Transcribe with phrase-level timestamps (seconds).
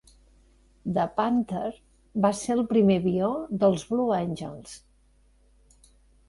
[0.95, 1.67] The Panter
[2.25, 3.29] va ser el primer avió
[3.65, 4.75] dels Blue Angels.